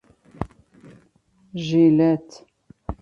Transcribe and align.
ژیلت 1.65 2.29